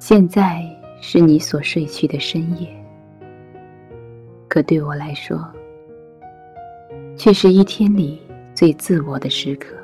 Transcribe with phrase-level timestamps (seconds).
[0.00, 0.64] 现在
[1.00, 2.68] 是你所睡去的深夜，
[4.48, 5.38] 可对我来说，
[7.14, 8.18] 却是一天里
[8.54, 9.74] 最自我的时刻。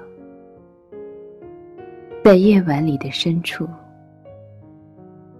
[2.24, 3.68] 在夜晚里的深处，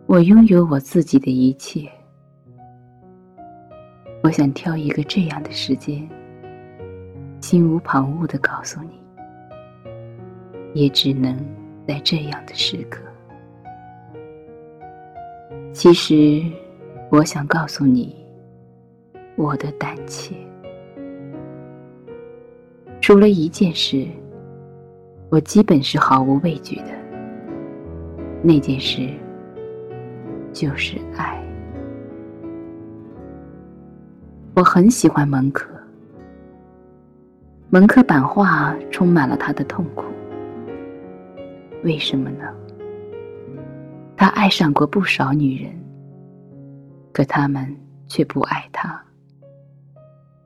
[0.06, 1.88] 我拥有我自己的一切。
[4.22, 6.06] 我想挑一个这样的时间，
[7.44, 8.98] 心无旁骛的告诉你，
[10.72, 11.36] 也只能
[11.86, 13.02] 在这样的时刻。
[15.70, 16.42] 其实，
[17.10, 18.16] 我想告诉你，
[19.36, 20.34] 我的胆怯，
[22.98, 24.08] 除了一件事，
[25.28, 26.86] 我基本是毫无畏惧的。
[28.42, 29.06] 那件事，
[30.50, 31.38] 就是爱。
[34.54, 35.68] 我很喜欢蒙克，
[37.74, 40.04] 蒙克版画充满了他的痛苦。
[41.82, 42.44] 为什么呢？
[44.16, 45.72] 他爱上过不少女人，
[47.12, 47.66] 可她们
[48.06, 49.02] 却不爱他，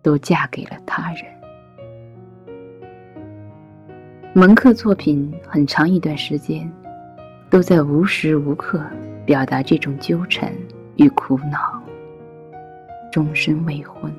[0.00, 1.24] 都嫁给了他人。
[4.32, 6.66] 蒙克作品很长一段时间，
[7.50, 8.82] 都在无时无刻
[9.26, 10.50] 表达这种纠缠
[10.96, 11.78] 与苦恼。
[13.12, 14.10] 终身未婚，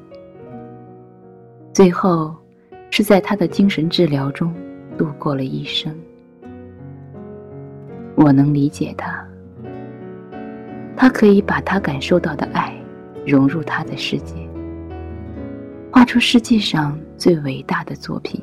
[1.74, 2.36] 最后
[2.90, 4.54] 是在他的精神治疗中
[4.98, 5.96] 度过了一生。
[8.16, 9.26] 我能理解他。
[10.96, 12.76] 他可以把他感受到的爱
[13.26, 14.36] 融入他的世界，
[15.90, 18.42] 画出世界上最伟大的作品，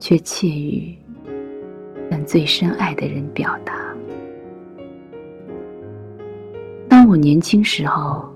[0.00, 0.96] 却怯于
[2.10, 3.74] 向最深爱的人表达。
[6.88, 8.26] 当我年轻时候，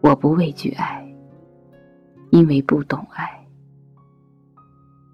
[0.00, 1.05] 我不畏惧爱，
[2.36, 3.26] 因为不懂爱。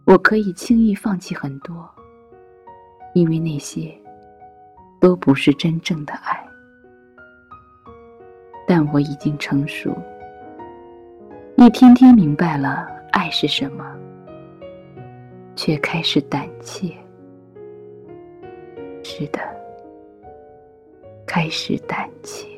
[0.05, 1.89] 我可以轻易放弃很多，
[3.15, 3.97] 因为那些。
[5.01, 6.47] 都不是真正的爱，
[8.69, 9.93] 但我已经成熟，
[11.57, 13.85] 一天天明白了爱是什么，
[15.57, 16.95] 却开始胆怯。
[19.03, 19.41] 是的，
[21.27, 22.52] 开始胆怯。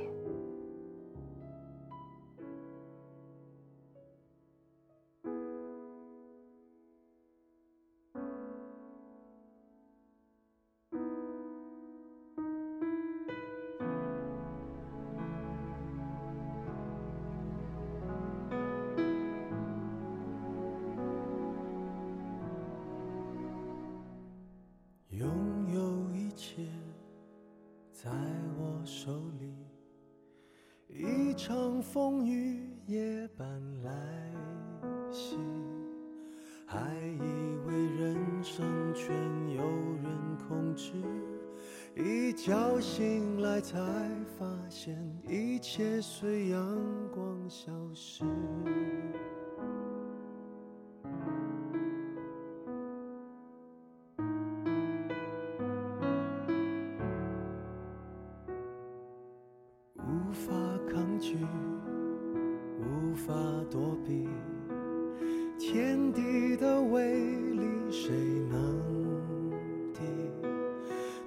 [31.46, 33.46] 场风雨夜半
[33.82, 33.92] 来
[35.12, 35.36] 袭，
[36.64, 36.80] 还
[37.18, 39.14] 以为人生全
[39.54, 39.62] 由
[40.02, 40.94] 人控制，
[41.94, 43.78] 一觉醒来才
[44.38, 44.96] 发现
[45.28, 46.78] 一切随阳
[47.12, 48.24] 光消失。
[63.74, 64.28] 躲避
[65.58, 67.12] 天地的威
[67.50, 68.12] 力，谁
[68.48, 68.80] 能
[69.92, 70.00] 敌？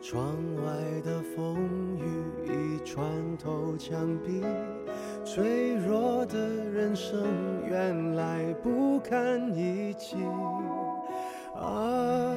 [0.01, 1.57] 窗外的风
[1.97, 2.05] 雨
[2.45, 3.05] 已穿
[3.37, 4.41] 透墙壁，
[5.25, 7.21] 脆弱的人生
[7.67, 10.15] 原来不堪一击。
[11.53, 12.31] 啊，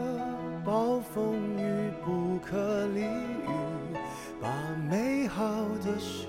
[0.65, 3.97] 暴风雨不可理喻，
[4.41, 4.50] 把
[4.91, 5.44] 美好
[5.84, 6.27] 的事。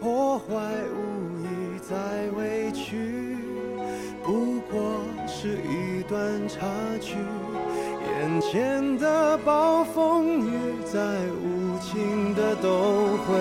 [0.00, 0.74] 破坏
[1.94, 3.36] 再委屈，
[4.24, 6.18] 不过是一段
[6.48, 6.66] 插
[7.00, 7.14] 曲。
[8.04, 13.38] 眼前的暴风雨，再无情的都会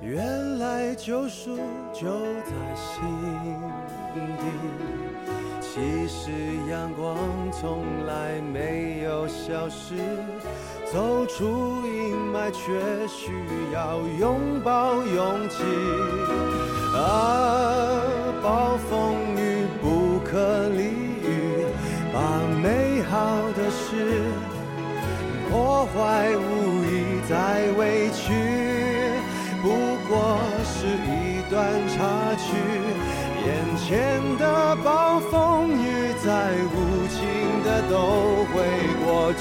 [0.00, 1.56] 原来救赎
[1.92, 2.08] 就
[2.44, 2.96] 在心
[4.14, 4.20] 底。
[5.60, 6.30] 其实
[6.70, 7.16] 阳光
[7.52, 9.94] 从来没有消失，
[10.90, 13.30] 走出阴霾却需
[13.72, 15.62] 要拥抱勇气。
[16.96, 18.00] 啊，
[18.42, 20.82] 暴风雨不可理
[21.22, 21.66] 喻，
[22.12, 22.18] 把
[22.62, 24.22] 美好的事。
[25.50, 27.32] 破坏无意再
[27.78, 28.47] 委屈，
[32.48, 32.50] 去。
[33.46, 33.86] 眼前
[34.38, 35.84] 的暴风雨
[36.24, 36.28] 再
[36.74, 36.76] 无
[37.08, 37.16] 情
[37.64, 37.94] 的都
[38.50, 38.54] 会
[39.04, 39.40] 过去。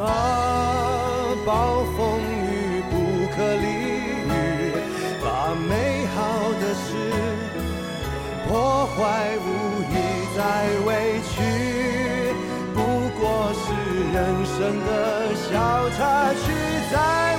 [0.00, 0.06] 啊，
[1.44, 1.50] 暴
[1.96, 2.92] 风雨不
[3.34, 3.66] 可理
[4.28, 4.30] 喻，
[5.22, 5.26] 把
[5.68, 5.70] 美
[6.14, 6.16] 好
[6.60, 6.86] 的事
[8.48, 8.50] 破
[8.86, 8.96] 坏
[9.38, 9.46] 无
[9.90, 9.92] 意
[10.36, 10.38] 再
[10.86, 10.88] 委
[11.30, 11.34] 屈，
[12.74, 12.76] 不
[13.20, 13.20] 过
[13.52, 13.64] 是
[14.12, 14.16] 人
[14.46, 14.90] 生的
[15.34, 15.50] 小
[15.90, 16.00] 插
[16.34, 16.44] 曲，
[16.90, 17.31] 在。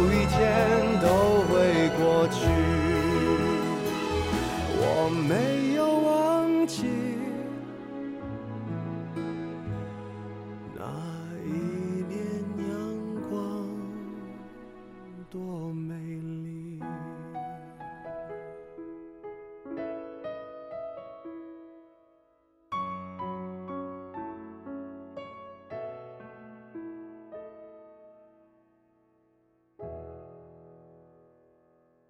[0.00, 2.59] 有一天都会过去。